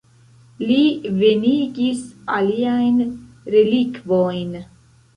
[0.71, 0.79] Li
[1.19, 2.01] venigis
[2.39, 3.01] aliajn
[3.57, 4.61] relikvojn.